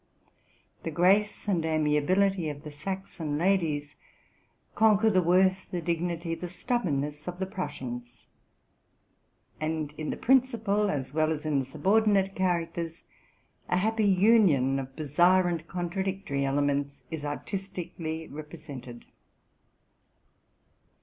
[0.81, 3.95] The grace and amiability of the Saxon ladies
[4.73, 4.97] con.
[4.97, 8.25] quer the worth, the dignity, and the stubbornness of the Prussians;
[9.59, 13.03] and, in the principal as well as in the subordinate characters,
[13.69, 19.05] a happy union of bizarre and contradictory ele ments is artistically represented.